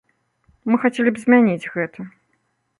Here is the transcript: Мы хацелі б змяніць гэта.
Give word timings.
Мы 0.69 0.79
хацелі 0.85 1.13
б 1.17 1.23
змяніць 1.27 1.69
гэта. 1.77 2.11